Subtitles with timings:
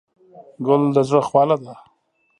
[0.65, 1.75] ګل د زړه خواله ده.